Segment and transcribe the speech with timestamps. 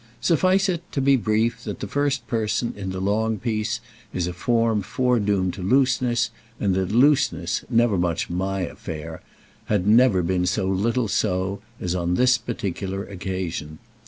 [0.19, 3.79] Suffice it, to be brief, that the first person, in the long piece,
[4.11, 9.21] is a form foredoomed to looseness and that looseness, never much my affair,
[9.65, 13.77] had never been so little so as on this particular occasion.